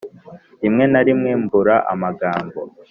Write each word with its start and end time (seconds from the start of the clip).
rimwe 0.61 0.83
narimwe 0.91 1.31
mbura 1.43 1.75
amagambo 1.93 2.59